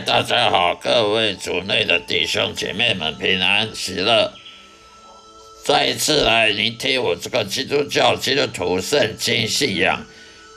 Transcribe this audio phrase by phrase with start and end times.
[0.00, 4.32] 大家好，各位主内的弟兄姐妹们平安喜乐。
[5.64, 10.04] 再一次来聆听我这个基督教基督徒圣经信仰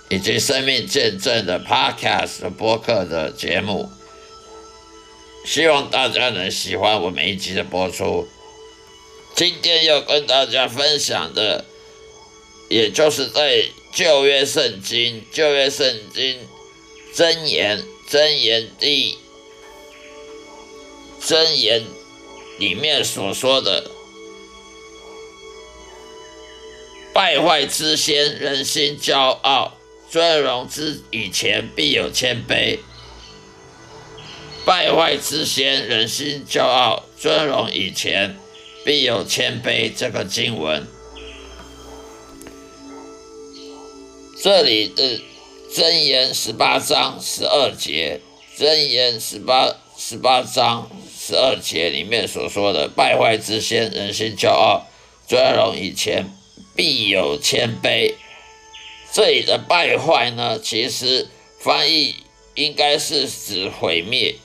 [0.10, 3.92] 以及生命见证的 Podcast 播客的节目，
[5.46, 8.28] 希望大家能喜欢我每一集的播出。
[9.36, 11.64] 今天要跟大家分享的，
[12.70, 16.40] 也就是在旧约圣经、旧约圣经
[17.14, 17.84] 箴言。
[18.10, 19.18] 真言第
[21.28, 21.84] 真言
[22.58, 23.92] 里面所说的，
[27.14, 29.74] 败坏之先，人心骄傲；
[30.10, 32.80] 尊荣之以前，必有谦卑。
[34.66, 38.38] 败坏之先，人心骄傲；尊荣以前，
[38.86, 39.92] 必有谦卑。
[39.94, 40.88] 这个经文，
[44.42, 45.22] 这里的。
[45.76, 48.22] 真言十八章十二节，
[48.58, 50.90] 真言十八十八章
[51.28, 54.88] 十二节里面所说的败坏之先，人心骄傲；
[55.28, 56.32] 尊荣以前，
[56.74, 58.14] 必有谦卑。
[59.12, 61.28] 这里的败坏呢，其实
[61.60, 62.16] 翻译
[62.56, 64.36] 应该是指毁灭，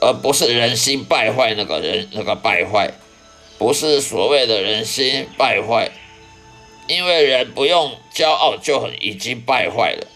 [0.00, 2.92] 而不是人心败坏那个人那个败坏，
[3.58, 5.92] 不是所谓的人心败坏。
[6.88, 10.08] 因为人不用骄傲就很已经败坏了，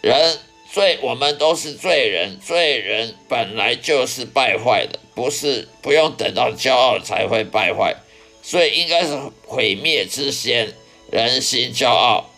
[0.00, 0.38] 人
[0.72, 7.94] 罪我们都是罪人，罪人本来就是败坏的，不是不用等到骄傲才会败坏，
[8.42, 9.14] 所以应该是
[9.46, 10.72] 毁灭之先，
[11.10, 12.30] 人心骄傲，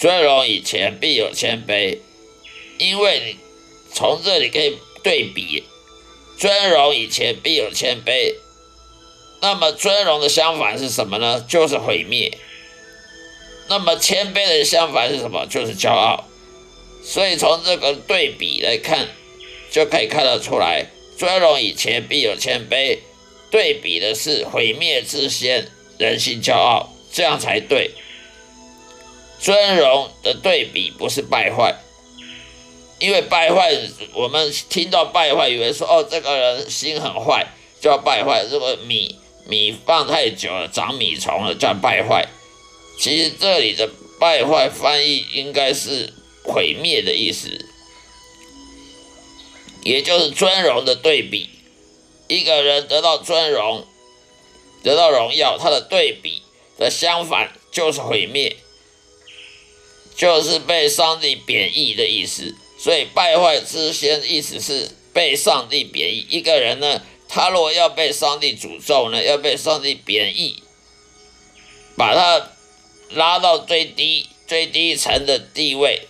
[0.00, 1.98] 尊荣以前必有谦卑，
[2.78, 3.36] 因为你
[3.94, 5.62] 从这里可以对比，
[6.40, 8.34] 尊荣以前必有谦卑，
[9.40, 11.40] 那么尊荣的相反是什么呢？
[11.48, 12.36] 就是毁灭。
[13.68, 15.46] 那么谦卑的相反是什么？
[15.46, 16.27] 就是骄傲。
[17.08, 19.08] 所以从这个对比来看，
[19.70, 20.84] 就可以看得出来，
[21.16, 22.98] 尊荣以前必有谦卑，
[23.50, 27.92] 对比的是毁灭之先，人性骄傲，这样才对。
[29.40, 31.76] 尊荣的对比不是败坏，
[32.98, 33.74] 因为败坏，
[34.12, 37.46] 我们听到败坏，以为说哦，这个人心很坏，
[37.80, 38.44] 叫败坏。
[38.50, 39.16] 如果米
[39.46, 42.28] 米放太久了，长米虫了，叫败坏。
[43.00, 43.88] 其实这里的
[44.20, 46.12] 败坏翻译应该是
[46.48, 47.66] 毁灭的意思，
[49.84, 51.48] 也就是尊荣的对比。
[52.26, 53.86] 一个人得到尊荣、
[54.82, 56.42] 得到荣耀，他的对比
[56.76, 58.56] 的相反就是毁灭，
[60.16, 62.56] 就是被上帝贬义的意思。
[62.78, 66.26] 所以败坏之先意思是被上帝贬义。
[66.28, 70.62] 一个人呢，他如果要被上帝诅咒呢，要被上帝贬义，
[71.96, 72.50] 把他。
[73.12, 76.06] 拉到最低最低层的地位，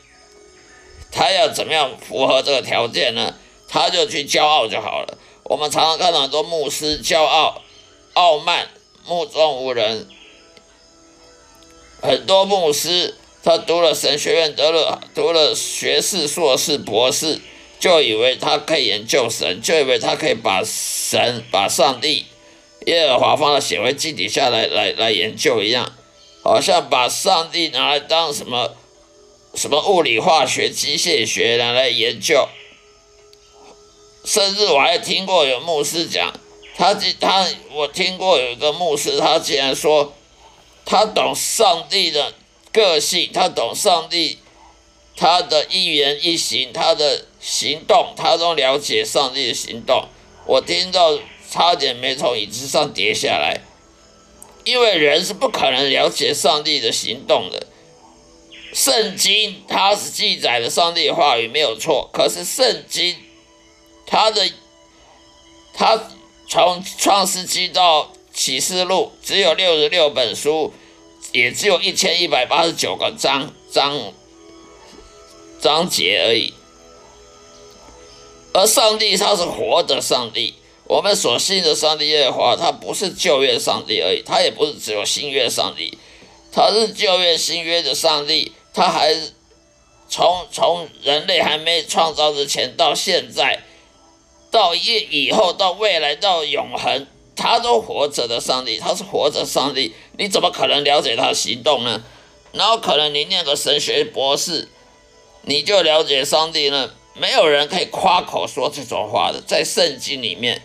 [1.11, 3.35] 他要怎么样符合这个条件呢？
[3.69, 5.19] 他就去骄傲就好了。
[5.45, 7.63] 我们常常看到很多牧师骄傲、
[8.15, 8.69] 傲慢、
[9.07, 10.09] 目中无人。
[12.01, 17.41] 很多牧师他读了神学院，得了读了学士、硕士、博士，
[17.79, 22.27] 就以为他可以研究神，就以为他可以把神、把上帝、
[22.87, 25.93] 耶和华放在显微镜底下来来来研究一样。
[26.43, 28.75] 好像把上帝拿来当什么
[29.55, 32.49] 什么物理、化学、机械学拿来研究，
[34.25, 36.33] 甚至我还听过有牧师讲，
[36.77, 40.15] 他他我听过有一个牧师，他竟然说
[40.85, 42.35] 他懂上帝的
[42.73, 44.39] 个性，他懂上帝
[45.17, 50.07] 他的一言一行，他的行动，他都了解上帝的行动。
[50.47, 51.19] 我听到
[51.51, 53.63] 差点没从椅子上跌下来。
[54.65, 57.68] 因为人是不可能了解上帝的行动的，
[58.73, 63.17] 圣经它是记载的上帝的话语没有错，可是圣经
[64.07, 64.51] 它的
[65.75, 66.11] 它
[66.49, 70.73] 从创世纪到启示录只有六十六本书，
[71.33, 74.13] 也只有一千一百八十九个章章
[75.61, 76.53] 章节而已，
[78.55, 80.55] 而上帝他是活的上帝。
[80.85, 85.99] 我们所信的上帝耶和华，他不是旧约上帝而已，他也不是只有新约上帝，
[86.51, 89.15] 他是旧约、新约的上帝，他还
[90.09, 93.63] 从从人类还没创造之前到现在，
[94.51, 97.07] 到以以后到未来到永恒，
[97.37, 102.03] 他都活着的上帝，他是活着上帝，你怎么可能了解他的行动呢？
[102.53, 104.69] 然后可能你念个神学博士，
[105.43, 106.91] 你就了解上帝呢？
[107.15, 110.63] 没有人可以夸口说这种话的，在圣经里面。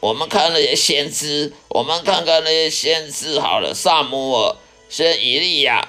[0.00, 4.56] 我们看那些先知，我们看看那些先知好了，萨姆尔、
[4.88, 5.88] 先以利亚，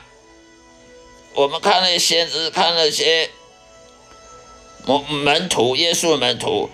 [1.34, 3.30] 我们看那些先知，看那些
[4.86, 6.70] 门门徒，耶稣门徒，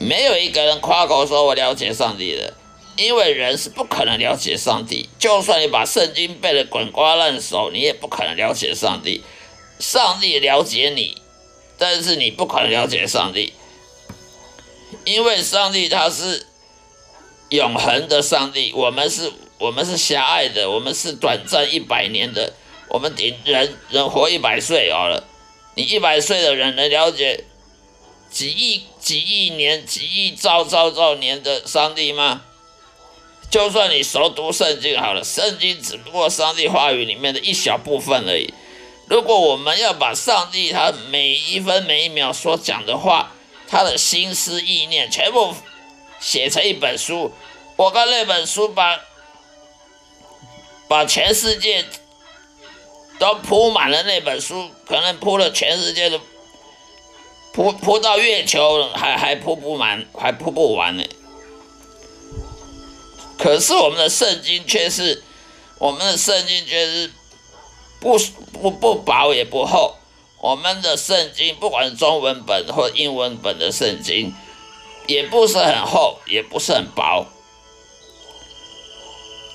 [0.00, 2.54] 没有一个人夸口说我了解上帝的，
[2.96, 5.08] 因为人是不可能了解上帝。
[5.18, 9.22] 就算你把圣经背得滚瓜烂熟，你也不可能了解上帝。
[9.78, 11.16] 上帝了解你，
[11.78, 13.52] 但是你不可能了解上帝，
[15.04, 16.46] 因为上帝他是
[17.50, 19.32] 永恒的上帝，我们是。
[19.58, 22.52] 我们是狭隘的，我们是短暂一百年的，
[22.88, 25.24] 我们顶人人活一百岁好了。
[25.74, 27.44] 你一百岁的人能了解
[28.30, 32.42] 几亿几亿年几亿兆兆兆年的上帝吗？
[33.50, 38.52] 就算你熟读圣经好了，圣经只不过上帝话语里面的一小部分而已。
[39.08, 43.32] 如果我们要把上帝他每一分每一秒所讲的话，
[43.68, 45.54] 他的心思意念全部
[46.20, 47.32] 写成一本书，
[47.76, 49.00] 我看那本书把。
[50.88, 51.84] 把全世界
[53.18, 56.20] 都铺满了那本书，可能铺了全世界的，
[57.52, 61.04] 铺铺到月球还还铺不满，还铺不完呢。
[63.38, 65.22] 可是我们的圣经却是，
[65.78, 67.10] 我们的圣经却是
[68.00, 68.18] 不
[68.52, 69.96] 不不薄也不厚。
[70.40, 74.34] 我们的圣经不管是中文本或英文本的圣经，
[75.06, 77.26] 也不是很厚，也不是很薄。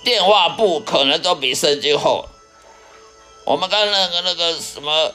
[0.03, 2.25] 电话簿可能都比圣经厚。
[3.51, 5.12] 我们看那个那个什么，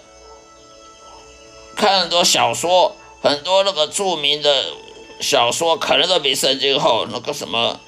[1.75, 4.67] 看很多小说，很多那个著名的
[5.23, 7.07] 小说可能都比圣经厚。
[7.11, 7.81] 那个什么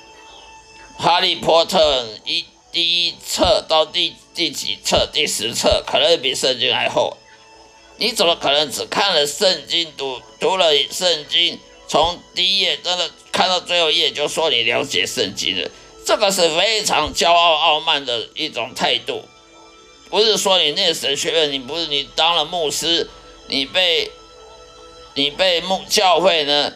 [1.03, 7.19] 《哈利波特》一第一册到第第几册、第十册，可能比圣经还厚。
[7.99, 15.71] 你怎么可能只看了圣经，读读了圣经，从第一页真的看到最后一页，就说你了解圣经了？
[16.07, 19.23] 这个是非常骄傲傲慢的一种态度，
[20.11, 23.09] 不是说你念神学院，你不是你当了牧师，
[23.49, 24.11] 你被
[25.15, 26.73] 你被牧教会呢，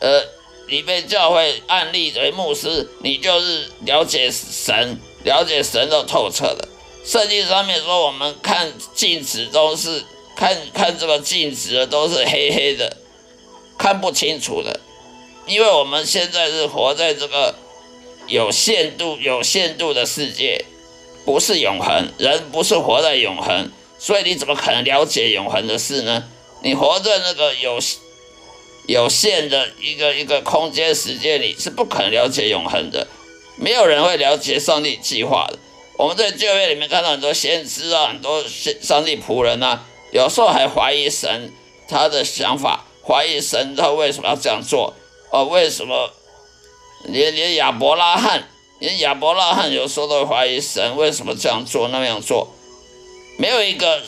[0.00, 0.22] 呃，
[0.68, 6.68] 你被教会案例为牧师，你就是了解神，了解神都透彻的。
[7.04, 10.04] 圣经上面说，我们看镜子都是
[10.36, 12.96] 看看这个镜子的都是黑黑的，
[13.78, 14.80] 看不清楚的，
[15.46, 17.54] 因为我们现在是活在这个。
[18.28, 20.64] 有限度、有限度的世界
[21.26, 26.24] 不是永恒，人不是活在永恒，所以你怎么可能了解永恒的事呢？
[26.62, 27.78] 你活在那个有
[28.86, 33.06] 有限的一个一个空间时间里，是不可能了解永恒的。
[33.56, 35.58] 没有人会了解上帝计划的。
[35.98, 38.42] 我们在旧约里面看到很多先知啊，很多
[38.80, 41.52] 上帝仆人啊，有时候还怀疑神
[41.88, 44.94] 他的想法，怀疑神他为什么要这样做？
[45.30, 46.12] 哦，为什么？
[47.04, 52.54] 连连亚伯拉罕，连亚伯拉罕有时候都怀疑神为什么这样做那样做，
[53.38, 54.02] 没有一个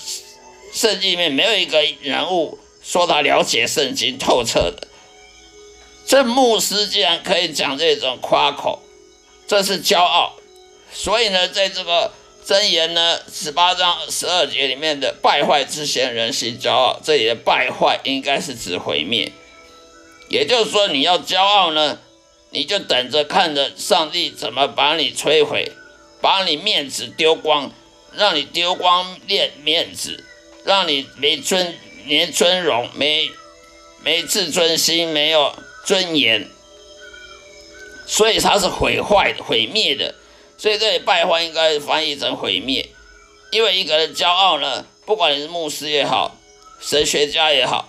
[0.74, 4.86] 圣经里面没有一个人物说他了解圣经透彻的。
[6.06, 8.82] 这牧师竟然可以讲这种夸口，
[9.46, 10.34] 这是骄傲。
[10.92, 12.12] 所以呢，在这个
[12.46, 19.32] 箴言呢十八章十二节里面的败坏之贤人心骄傲，这里的败坏应该是指毁灭，
[20.28, 21.98] 也就是说你要骄傲呢。
[22.50, 25.70] 你就等着看着上帝怎么把你摧毁，
[26.20, 27.70] 把你面子丢光，
[28.14, 30.24] 让你丢光面面子，
[30.64, 31.74] 让你没尊
[32.06, 33.30] 连尊荣没
[34.02, 36.48] 没自尊心，没有尊严，
[38.06, 40.14] 所以它是毁坏的、毁灭的。
[40.56, 42.88] 所以这里败坏应该翻译成毁灭，
[43.52, 46.36] 因为一个人骄傲呢，不管你是牧师也好，
[46.80, 47.88] 神学家也好。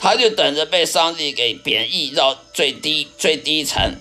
[0.00, 3.96] 他就等着被上帝给贬义到最低最低层，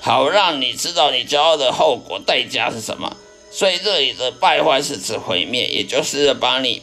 [0.00, 3.16] 好让你知道你骄傲的后果代价是什么。
[3.50, 6.82] 所以这里的败坏是指毁灭，也就是把你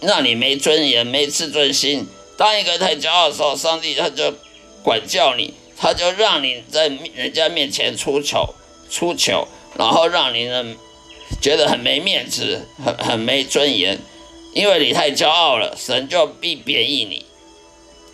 [0.00, 2.06] 让你没尊严、没自尊心。
[2.36, 4.34] 当一个太骄傲的时候，上帝他就
[4.82, 8.54] 管教你，他就让你在人家面前出糗、
[8.90, 9.46] 出糗，
[9.78, 10.74] 然后让你呢
[11.40, 13.98] 觉得很没面子、很很没尊严，
[14.52, 17.24] 因为你太骄傲了，神就必贬义你。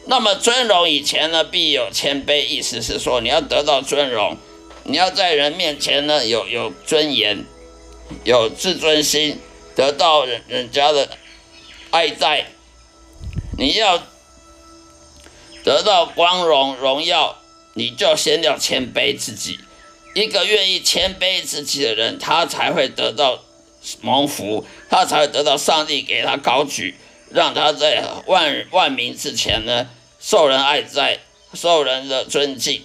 [0.07, 4.37] 那么尊荣以前呢，必有谦卑，意思是说你要得到尊荣，
[4.85, 7.45] 你要在人面前呢有有尊严，
[8.25, 9.39] 有自尊心，
[9.77, 11.09] 得到人人家的
[11.91, 12.47] 爱戴，
[13.59, 14.03] 你要
[15.63, 17.37] 得到光荣荣耀，
[17.75, 19.59] 你就先要谦卑自己。
[20.15, 23.45] 一个愿意谦卑自己的人，他才会得到
[24.01, 26.97] 蒙福，他才会得到上帝给他高举。
[27.31, 29.89] 让他在万万民之前呢，
[30.21, 31.19] 受人爱戴，
[31.55, 32.83] 受人的尊敬，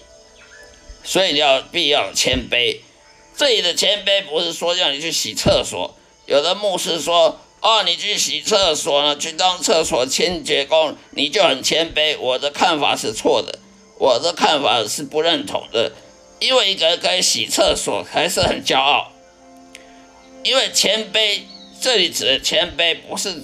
[1.03, 2.79] 所以你要必要谦卑。
[3.35, 5.95] 这里的谦卑不是说让你去洗厕所。
[6.25, 12.17] 有的牧师说：“哦，你去洗厕所呢，去当厕所清洁工，你就很谦卑。
[12.17, 13.59] 我的看法是错的，
[13.99, 15.91] 我的看法是不认同的。
[16.39, 19.11] 因为一个人可以洗厕所，还是很骄傲。
[20.43, 21.41] 因为谦卑，
[21.81, 23.41] 这里指谦卑不是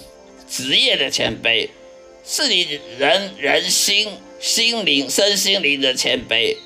[0.52, 1.70] 职业的谦卑，
[2.26, 4.10] 是你人人心、
[4.42, 6.58] 心灵、身心灵的谦卑。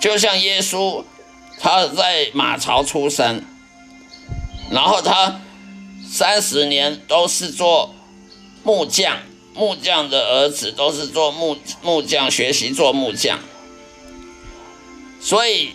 [0.00, 1.04] 就像耶稣，
[1.58, 3.44] 他在马槽出生，
[4.70, 5.42] 然后他
[6.10, 7.94] 三十年都是做
[8.62, 9.18] 木匠，
[9.52, 13.38] 木匠的儿子都是做木木匠，学习做木匠。
[15.20, 15.74] 所以，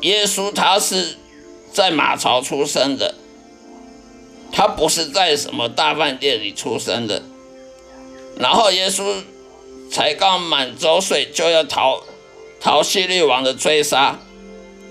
[0.00, 1.18] 耶稣他是
[1.74, 3.14] 在马槽出生的，
[4.54, 7.20] 他不是在什么大饭店里出生的。
[8.38, 9.24] 然后耶稣
[9.90, 12.00] 才刚满周岁，就要逃
[12.60, 14.20] 逃希律王的追杀，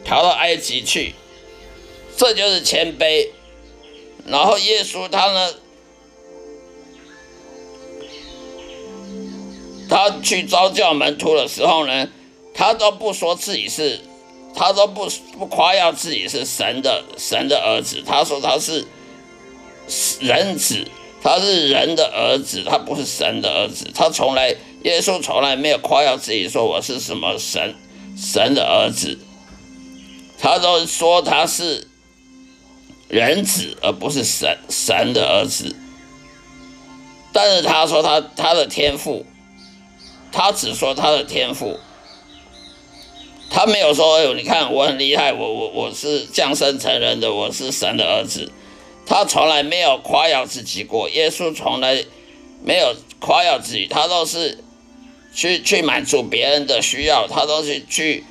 [0.03, 1.15] 逃到埃及去，
[2.17, 3.29] 这就是谦卑。
[4.25, 5.53] 然后耶稣他呢，
[9.89, 12.09] 他去招教门徒的时候呢。
[12.55, 13.99] 他都不说自己是，
[14.55, 18.03] 他都不不夸耀自己是神的神的儿子。
[18.05, 18.85] 他说他是
[20.19, 20.87] 人子，
[21.21, 23.91] 他是人的儿子，他不是神的儿子。
[23.93, 27.75] 他从来耶稣从来没有夸耀自己说我是什么神
[28.17, 29.17] 神的儿子，
[30.39, 31.87] 他都说他是
[33.07, 35.75] 人子，而不是神神的儿子。
[37.31, 39.25] 但是他说他他的天赋，
[40.31, 41.79] 他只说他的天赋。
[43.49, 48.51] 他没有说：“哎呦，你看我很厉害，我我我是降生成人的，我是神的儿子。”
[49.05, 51.09] 他从来没有夸耀自己过。
[51.09, 52.03] 耶稣从来
[52.63, 54.59] 没有夸耀自己，他都是
[55.33, 58.23] 去去满足别人的需要，他都是去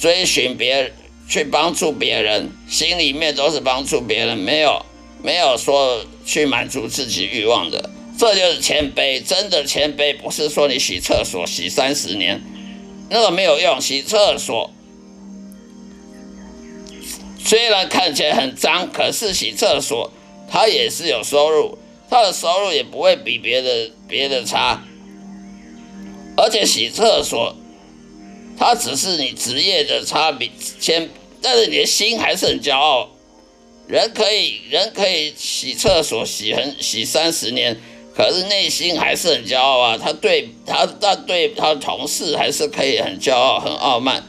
[0.00, 0.92] 追寻别人，
[1.28, 4.84] 去帮助别人，心里面都是帮助别人，没有
[5.22, 7.90] 没有说去满足自己欲望的。
[8.18, 12.42] 这就是谦卑，真的谦卑，不是说你洗厕所洗三十年。
[13.10, 14.70] 那个没有用，洗厕所
[17.38, 20.10] 虽然看起来很脏，可是洗厕所
[20.50, 21.78] 他也是有收入，
[22.10, 24.82] 他的收入也不会比别的别的差。
[26.36, 27.56] 而且洗厕所，
[28.58, 31.08] 他只是你职业的差别，先，
[31.40, 33.08] 但是你的心还是很骄傲。
[33.86, 37.80] 人可以人可以洗厕所洗很洗三十年。
[38.14, 39.96] 可是内心还是很骄傲啊！
[39.96, 44.24] 他对他，他对他的同事还是可以很骄傲、很傲慢。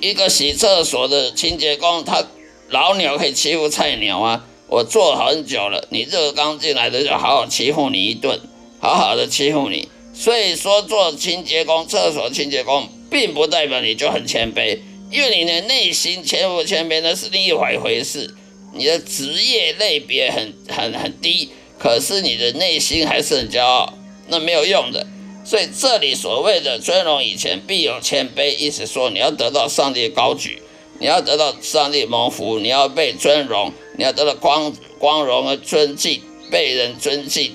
[0.00, 2.26] 一个洗厕所的清洁工，他
[2.68, 4.44] 老鸟可以欺负菜鸟啊！
[4.66, 8.40] 我做很久了，你这个刚进来的就好好欺负你一顿，
[8.80, 9.88] 好好的欺负你。
[10.14, 14.78] 所以说，做清洁工、厕所清洁工，并不代表你就很谦卑，
[15.10, 18.34] 因为你的内心谦不谦卑那是另一回事。
[18.72, 21.50] 你的职业类别很很很低。
[21.78, 23.94] 可是你的内心还是很骄傲，
[24.28, 25.06] 那没有用的。
[25.50, 30.62] 所以这里所谓的尊荣以前必有谦卑，意思说你要得到上帝高举，
[31.00, 37.50] 你要得到上帝蒙福，你要被尊荣，你要得到光光荣和尊敬，被人尊敬，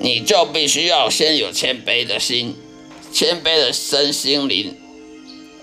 [0.00, 2.54] 你就必须要先有谦卑的心，
[3.10, 4.76] 谦卑的身心灵，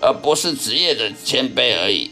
[0.00, 2.10] 而不是职业的谦卑而已。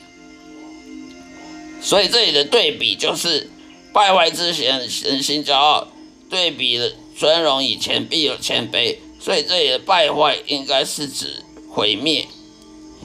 [1.82, 3.50] 所以这里的对比就是。
[3.92, 5.86] 败坏之前，人心骄傲；
[6.28, 8.98] 对比的尊荣以前，必有谦卑。
[9.20, 12.26] 所以这里的败坏应该是指毁灭，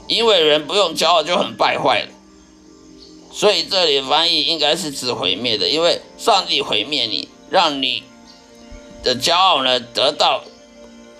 [0.06, 2.08] 因为人不用骄傲就很败坏了。
[3.32, 8.02] 所以这里翻译应该是指毁灭的，因为上帝毁灭你，让你
[9.02, 10.44] 的骄傲呢得到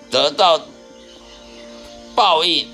[0.09, 0.61] 得到
[2.15, 2.67] 报应，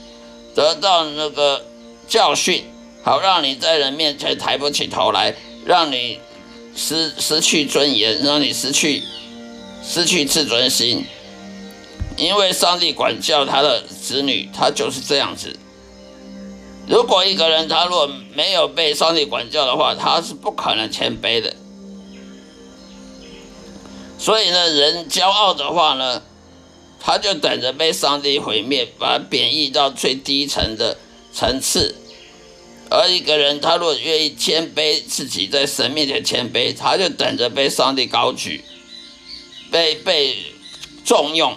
[0.56, 1.66] 得到那个
[2.08, 2.66] 教训，
[3.04, 6.20] 好让你在人面前抬不起头来，让你。
[6.80, 9.02] 失失去尊严，让你失去
[9.84, 11.06] 失去自尊心，
[12.18, 15.58] 因为上帝管教他的子女，他就是这样子。
[16.88, 21.56] 如果一个人他若没有被上帝管教的话，他是不可能谦卑的。
[24.18, 26.24] 所以呢，人骄傲的话呢，
[27.00, 30.98] 他就等着被上帝毁灭，把贬义到最低层的
[31.34, 31.96] 层次。
[32.90, 38.64] 而一个人，他若愿意谦卑自己，在神面前谦卑，他就等着被上帝高举，
[39.72, 40.36] 被被
[41.06, 41.56] 重用。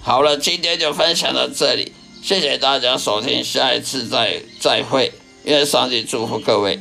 [0.00, 1.92] 好了，今天就分享到这里，
[2.22, 5.12] 谢谢大家收听，下一次再再会，
[5.44, 6.78] 愿上帝祝福各位。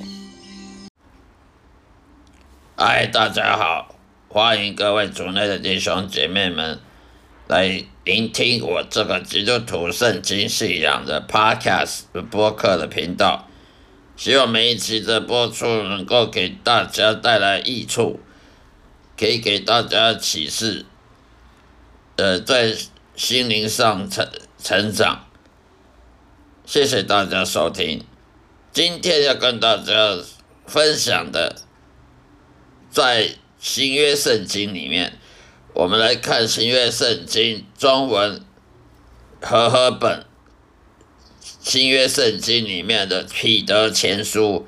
[2.75, 3.95] 嗨，大家好，
[4.29, 6.79] 欢迎各位主内的弟兄姐妹们
[7.47, 13.47] 来聆听我这个基督徒圣经信仰的 Podcast 播客的频道。
[14.15, 18.19] 希望每一期的播出能够给大家带来益处，
[19.17, 20.85] 可以给大家启示，
[22.17, 22.75] 呃，在
[23.15, 24.29] 心灵上成
[24.61, 25.25] 成长。
[26.65, 28.03] 谢谢大家收听，
[28.71, 30.17] 今天要跟大家
[30.65, 31.55] 分享的，
[32.91, 35.17] 在新约圣经里面，
[35.73, 38.41] 我们来看新约圣经中文
[39.41, 40.25] 和合本。
[41.61, 44.67] 新约圣经里面的彼得前书，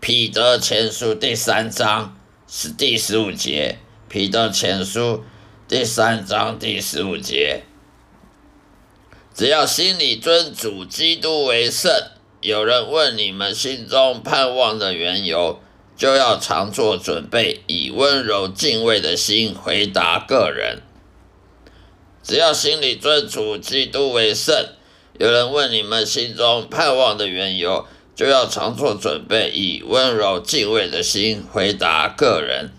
[0.00, 2.16] 彼得前书第三章。
[2.54, 3.78] 是第十五节，
[4.10, 5.24] 彼得前书
[5.66, 7.62] 第三章第十五节。
[9.32, 11.90] 只要心里尊主基督为圣，
[12.42, 15.60] 有人问你们心中盼望的缘由，
[15.96, 20.82] 就要常做准备，以温柔敬畏的心回答个人。
[22.22, 24.54] 只要心里尊主基督为圣，
[25.18, 32.70] 有人问你们心中盼望的缘由，就要常做准备，以温柔敬畏的心回答个人。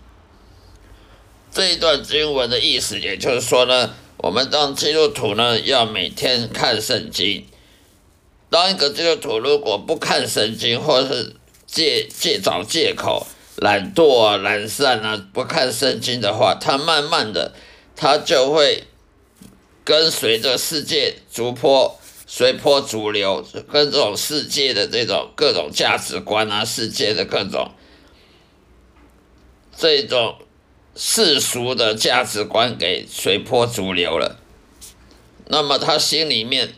[1.51, 3.93] 这一段经文的意思，也就是说呢。
[4.17, 7.45] 我们当基督徒呢，要每天看圣经。
[8.49, 11.35] 当一个基督徒如果不看圣经，或是
[11.65, 17.53] 借借找借口、懒惰啊、懒散啊，不看圣经的话，他慢慢的，
[17.97, 18.85] 他就会
[19.83, 21.99] 跟随着世界逐坡
[22.35, 27.69] 随波逐流，跟这种世界的这种各种价值观啊，世界的各种
[29.77, 30.37] 这种。
[30.95, 34.39] 世俗的价值观给随波逐流了，
[35.47, 36.75] 那么他心里面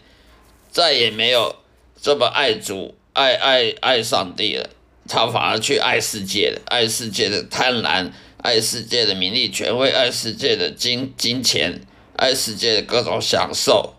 [0.72, 1.58] 再也没有
[2.02, 4.70] 这么爱主、爱爱爱上帝了，
[5.10, 11.82] 他反而去爱世界了，爱世界的贪婪，爱世界的名利权威，爱世界的金金钱，
[12.16, 13.95] 爱世界的各种享受，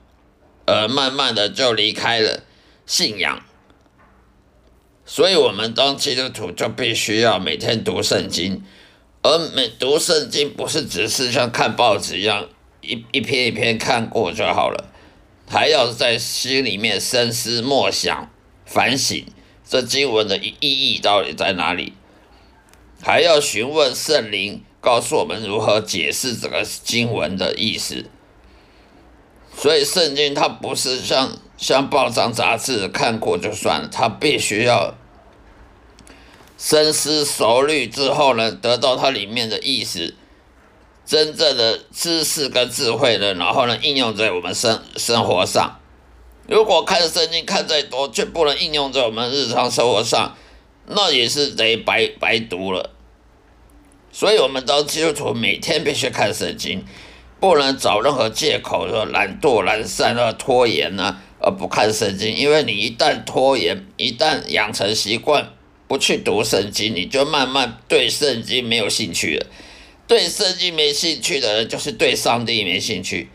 [0.67, 2.43] 而慢慢的就离开了
[2.85, 3.43] 信仰。
[5.05, 8.63] 所以，我们当基督徒就必须要每天读圣经。
[9.23, 12.49] 而每读圣经不是只是像看报纸一样
[12.81, 14.93] 一一篇一篇看过就好了，
[15.49, 18.31] 还要在心里面深思默想、
[18.65, 19.25] 反省
[19.69, 21.93] 这经文的意义到底在哪里，
[23.03, 28.05] 还要询问圣灵告诉我们如何解释这个经文的意思。
[29.57, 34.95] 所以圣经它不是像像报章杂志看过就算了，它必须要。
[36.59, 40.15] 深思熟虑之后呢，得到它里面的意思，
[41.05, 45.79] 真正的知识跟智慧呢，然后呢应用在我们生生活上。
[46.49, 50.37] 如果看圣经看再多，却不能应用在我们日常生活上，
[50.87, 52.91] 那也是得白白读了。
[54.13, 56.83] 所以，我们当基督徒每天必须看圣经，
[57.41, 62.35] 不能找任何借口说懒惰、懒散啊、拖延啊，而不看圣经。
[62.35, 65.53] 因为你一旦拖延，一旦养成习惯。
[65.89, 69.47] 不去读圣经，你就慢慢对圣经没有兴趣了。
[70.09, 73.29] 对圣经没兴趣的人，就是对上帝没兴趣。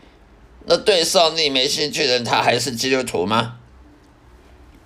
[0.66, 3.56] 那对上帝没兴趣的人，他还是基督徒吗？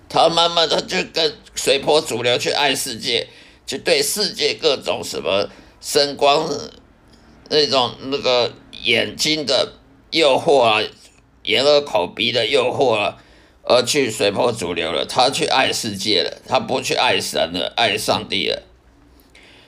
[0.09, 3.27] 他慢慢的就跟随波逐流去爱世界，
[3.67, 5.51] 去对世界各种什么
[5.81, 6.49] 声光
[7.49, 8.55] 那种那个
[8.87, 9.75] 眼睛的
[10.11, 10.83] 诱惑啊，
[11.43, 13.19] 眼耳口鼻的诱惑啊。
[13.69, 18.63] 而去随波逐流了，他去爱世界了，他不去爱神了，爱上帝了。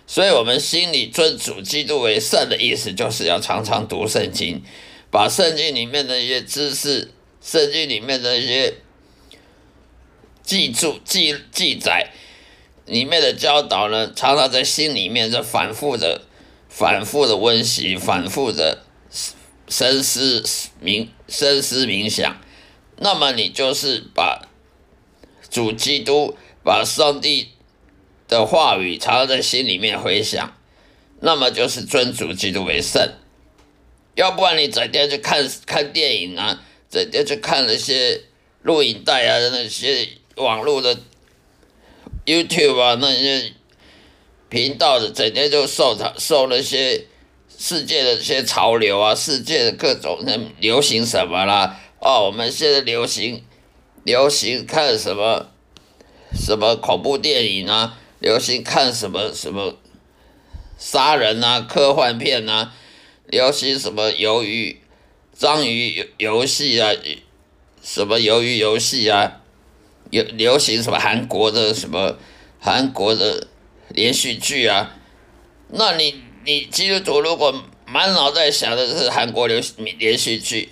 [0.07, 4.63] 所以，我们心里尊主基督为圣的意思，就是要常常读圣经，
[5.11, 7.11] 把圣经里面的一些知识、
[7.43, 8.75] 圣经里面的一些
[10.45, 12.13] 记住、记记载
[12.87, 16.23] 里面的教导呢，常常在心里面在反复的、
[16.69, 18.85] 反复的温习、反复的
[19.69, 20.43] 深思
[20.83, 22.41] 冥、深思冥想。
[22.97, 24.49] 那么你就是把
[25.51, 27.49] 主基督、把上帝
[28.27, 30.57] 的话语藏在心里面回想，
[31.21, 33.15] 那么就是尊主基督为圣。
[34.15, 38.23] 要不然你整天去看看电影啊，整天去看那些
[38.63, 40.99] 录影带啊，那些网络的
[42.27, 43.53] YouTube 啊那些
[44.49, 47.07] 频道的，整天就受他受那些
[47.61, 51.81] 世界的这些潮流啊，世界的各种那流行什么啦。
[52.01, 53.43] 哦，我们现在流行
[54.05, 55.51] 流行看什么
[56.33, 57.99] 什么恐怖电影啊？
[58.21, 59.77] 流行看什么什么
[60.79, 62.73] 杀人啊、科幻片啊？
[63.27, 64.81] 流行什么鱿鱼
[65.37, 66.93] 章鱼游戏啊？
[67.83, 69.41] 什么鱿鱼游戏啊？
[70.11, 72.17] 流流行什么韩国的什么
[72.61, 73.49] 韩国的
[73.89, 74.95] 连续剧啊？
[75.71, 79.61] 那你你基督徒如果满脑袋想的是韩国流
[79.99, 80.71] 连续剧？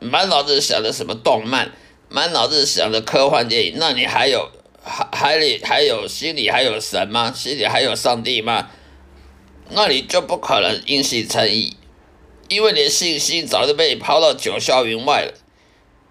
[0.00, 1.70] 满脑子想的什么动漫，
[2.08, 4.50] 满脑子想的科幻电影，那你还有
[4.82, 7.32] 海海里还有心里还有神吗？
[7.32, 8.68] 心里还有上帝吗？
[9.70, 11.76] 那你就不可能因信称义，
[12.48, 15.34] 因为你的信心早就被抛到九霄云外了。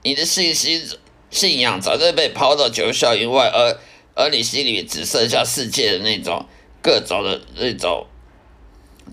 [0.04, 0.88] 你的信心、
[1.30, 3.78] 信仰早就被抛到九霄云外，而
[4.16, 6.46] 而你心里只剩下世界的那种
[6.82, 8.08] 各种的那种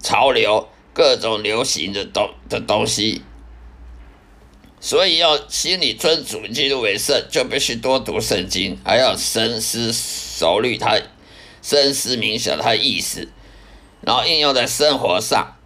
[0.02, 3.22] 潮流、各种流行的东的东西。
[4.80, 10.96] 所以要心里尊主基督为圣，就必须多读圣经，还要深思熟虑它，
[11.62, 13.28] 深思冥想它意思，
[14.02, 15.56] 然后应用在生活上。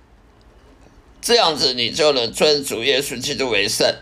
[1.21, 3.95] 这样子你就能尊主耶稣基督为圣。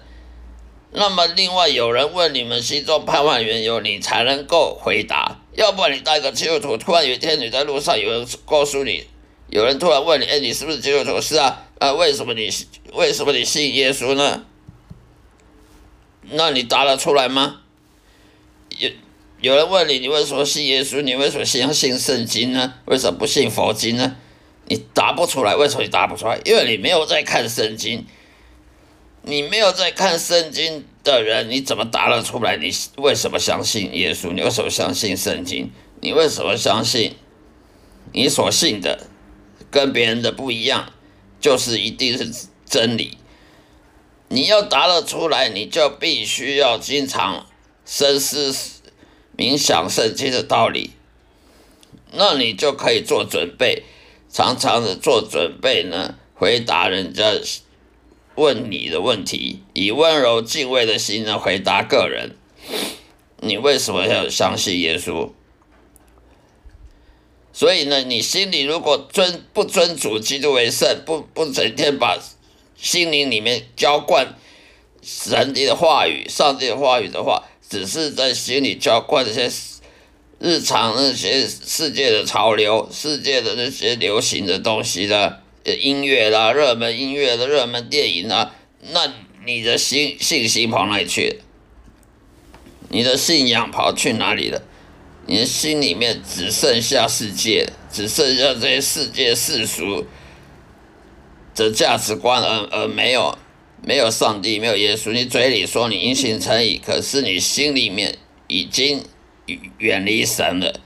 [0.92, 5.38] 那么，另外有人问你们心中盼望缘由，你才能够回答。
[5.54, 9.06] 要不然你带个基督徒，突然有一天你在路上，有人告诉你，
[9.50, 11.20] 有人突然问你，哎，你是不是基督徒？
[11.20, 12.48] 是啊，啊，为什么你
[12.92, 14.44] 为什么你信耶稣呢？
[16.30, 17.60] 那你答得出来吗？
[18.78, 18.90] 有
[19.40, 21.02] 有人问你，你为什么信耶稣？
[21.02, 22.74] 你为什么相信圣经呢？
[22.84, 24.16] 为什么不信佛经呢？
[24.66, 26.40] 你答不出来，为什么你答不出来？
[26.44, 28.06] 因为你没有在看圣经。
[29.22, 32.56] 你没有在看圣经的人，你怎么答得出来？
[32.56, 34.32] 你为什么相信耶稣？
[34.32, 35.70] 你为什么相信圣经？
[36.00, 37.16] 你为什么相信
[38.14, 39.09] 你所信的
[39.70, 40.92] 跟别人的不一样，
[41.40, 43.18] 就是一定是真理？
[44.28, 47.46] 你要答得出来，你就必须要经常
[47.84, 48.54] 深思
[49.36, 50.90] 冥想圣经的道理，
[52.12, 53.84] 那你就可以做准备，
[54.30, 57.32] 常常的做准备呢，回答人家
[58.36, 62.36] 问你的问题，以温柔敬畏的心呢回答个人。
[63.42, 65.30] 你为什么要相信耶稣？
[67.60, 72.18] 所以呢，你心里如果尊不尊主基督为圣，不不整天把。
[72.74, 74.34] 心灵里面浇灌
[75.02, 79.50] 神的话语、上帝的话语的话，只是在心里浇灌这些
[80.38, 88.54] 日常那些世界的潮流、世界的那些流行的东西的音乐啦、热门音乐的热门电影啊，
[88.92, 89.12] 那
[89.44, 91.36] 你的心信心跑哪里去了？
[92.88, 94.62] 你的信仰跑去哪里了？
[95.30, 100.04] 你心里面只剩下世界，只剩下这些世界世俗。
[101.54, 103.38] 的价值观，而而没有
[103.80, 105.12] 没有上帝，没有耶稣。
[105.12, 108.16] 你嘴里说你因信称义，可是你心里面
[108.48, 109.04] 已经
[109.78, 110.80] 远离神了。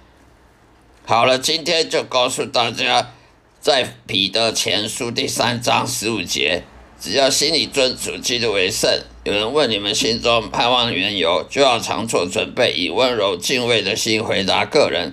[1.06, 3.14] 好了，今天就告诉大家，
[3.60, 6.64] 在彼得前书第三章十五节，
[7.04, 8.90] 只要心里尊主基督为圣。
[9.24, 15.12] 有人问你们心中盼望缘由，就要常做准备，以温柔敬畏的心回答个人。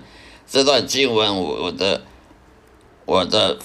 [0.50, 2.04] 这段经文，我我的
[3.06, 3.60] 我的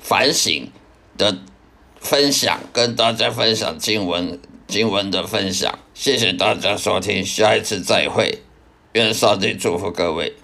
[0.00, 0.72] 反省。
[1.16, 1.36] 的
[2.00, 8.42] 分享，跟大家分享经文经文的分享，谢谢大家收听，下一次再会，
[8.94, 10.34] 愿上帝祝福各位。